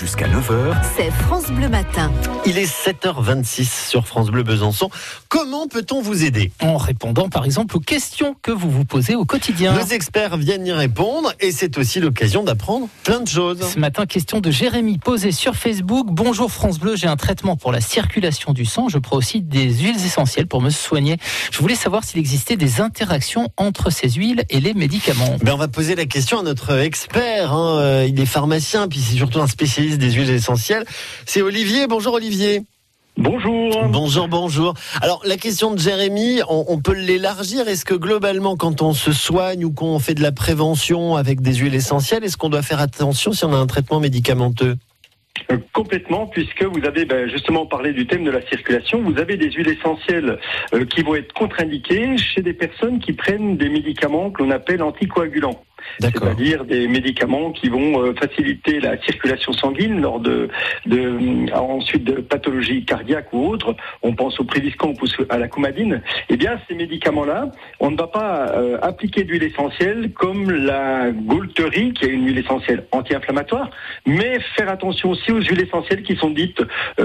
[0.00, 2.10] Jusqu'à 9h, c'est France Bleu Matin.
[2.46, 4.90] Il est 7h26 sur France Bleu Besançon.
[5.28, 6.50] Comment peut-on vous aider?
[6.60, 9.72] En répondant par exemple aux questions que vous vous posez au quotidien.
[9.72, 13.60] Nos experts viennent y répondre et c'est aussi l'occasion d'apprendre plein de choses.
[13.72, 16.08] Ce matin, question de Jérémy posée sur Facebook.
[16.10, 18.88] Bonjour France Bleu, j'ai un traitement pour la circulation du sang.
[18.88, 21.18] Je prends aussi des huiles essentielles pour me soigner.
[21.52, 25.36] Je voulais savoir s'il existait des interactions entre ces huiles et les médicaments.
[25.42, 27.52] Ben, on va poser la question à notre expert.
[27.52, 27.78] hein.
[27.78, 30.84] Euh, Il est pharmacien, puis c'est surtout un spécialiste des huiles essentielles.
[31.26, 31.86] C'est Olivier.
[31.86, 32.62] Bonjour Olivier.
[33.16, 33.86] Bonjour.
[33.90, 34.74] Bonjour, bonjour.
[35.00, 37.68] Alors la question de Jérémy, on, on peut l'élargir.
[37.68, 41.54] Est-ce que globalement, quand on se soigne ou qu'on fait de la prévention avec des
[41.54, 44.76] huiles essentielles, est-ce qu'on doit faire attention si on a un traitement médicamenteux?
[45.50, 49.36] Euh, Complètement, puisque vous avez ben, justement parlé du thème de la circulation, vous avez
[49.36, 50.38] des huiles essentielles
[50.72, 54.82] euh, qui vont être contre-indiquées chez des personnes qui prennent des médicaments que l'on appelle
[54.82, 55.63] anticoagulants.
[56.00, 60.48] C'est-à-dire des médicaments qui vont euh, faciliter la circulation sanguine lors de,
[60.86, 63.74] de euh, ensuite de pathologies cardiaques ou autres.
[64.02, 66.02] On pense au Préviscan ou à la coumadine.
[66.28, 67.50] Eh bien, ces médicaments-là,
[67.80, 72.38] on ne va pas euh, appliquer d'huile essentielle comme la Gaulterie, qui est une huile
[72.38, 73.70] essentielle anti-inflammatoire,
[74.06, 76.62] mais faire attention aussi aux huiles essentielles qui sont dites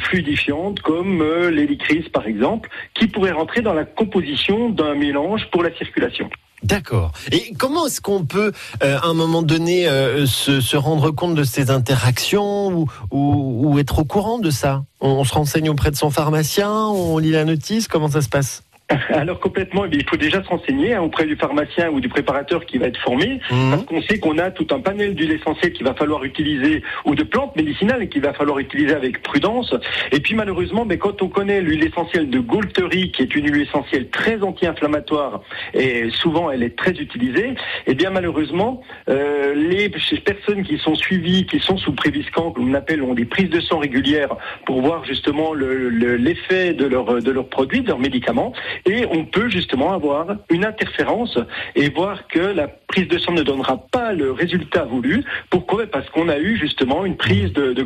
[0.00, 5.62] fluidifiantes, comme euh, l'hélicryse par exemple, qui pourraient rentrer dans la composition d'un mélange pour
[5.62, 6.28] la circulation.
[6.62, 7.12] D'accord.
[7.32, 11.34] Et comment est-ce qu'on peut, euh, à un moment donné, euh, se, se rendre compte
[11.34, 14.84] de ces interactions ou, ou, être au courant de ça?
[15.00, 18.62] On se renseigne auprès de son pharmacien, on lit la notice, comment ça se passe?
[19.10, 22.78] Alors complètement, il faut déjà se renseigner hein, auprès du pharmacien ou du préparateur qui
[22.78, 23.70] va être formé, Mhm.
[23.70, 27.14] parce qu'on sait qu'on a tout un panel d'huiles essentielles qu'il va falloir utiliser, ou
[27.14, 29.74] de plantes médicinales qu'il va falloir utiliser avec prudence.
[30.12, 33.62] Et puis malheureusement, mais quand on connaît l'huile essentielle de Gaulterie, qui est une huile
[33.62, 35.42] essentielle très anti-inflammatoire,
[35.74, 37.54] et souvent elle est très utilisée,
[37.86, 39.88] eh bien malheureusement, euh, les
[40.24, 43.60] personnes qui sont suivies, qui sont sous Préviscan, que l'on appelle, ont des prises de
[43.60, 48.52] sang régulières pour voir justement le- le- l'effet de leurs produits, de leurs médicaments,
[48.86, 51.38] et on peut justement avoir une interférence
[51.74, 55.24] et voir que la prise de sang ne donnera pas le résultat voulu.
[55.48, 55.86] Pourquoi?
[55.86, 57.82] Parce qu'on a eu justement une prise de, de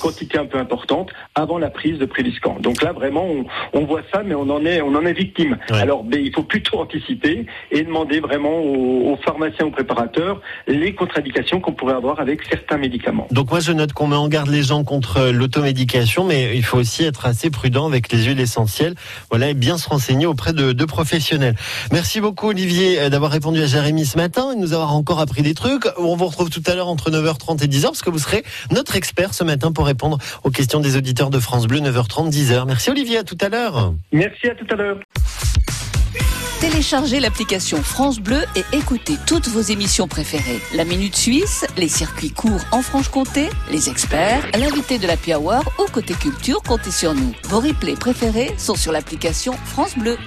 [0.00, 2.56] quantité un peu importante avant la prise de Préviscan.
[2.60, 5.58] Donc là vraiment on, on voit ça, mais on en est on en est victime.
[5.70, 5.78] Ouais.
[5.78, 10.94] Alors ben, il faut plutôt anticiper et demander vraiment aux, aux pharmaciens, aux préparateurs les
[10.94, 13.26] contre-indications qu'on pourrait avoir avec certains médicaments.
[13.30, 16.78] Donc moi je note qu'on met en garde les gens contre l'automédication, mais il faut
[16.78, 18.94] aussi être assez prudent avec les huiles essentielles.
[19.30, 21.54] Voilà, et bien se renseigner auprès de, de professionnels.
[21.92, 25.20] Merci beaucoup Olivier euh, d'avoir répondu à Jérémy ce matin et de nous avoir encore
[25.20, 25.84] appris des trucs.
[25.98, 28.96] On vous retrouve tout à l'heure entre 9h30 et 10h parce que vous serez notre
[28.96, 32.64] expert ce matin pour répondre aux questions des auditeurs de France Bleu 9h30 10h.
[32.66, 33.92] Merci Olivier, à tout à l'heure.
[34.12, 34.98] Merci à tout à l'heure.
[36.60, 40.60] Téléchargez l'application France Bleu et écoutez toutes vos émissions préférées.
[40.74, 45.90] La Minute Suisse, les circuits courts en Franche-Comté, les experts, l'invité de la Hour ou
[45.90, 47.32] côté culture, comptez sur nous.
[47.44, 50.18] Vos replays préférés sont sur l'application France Bleu.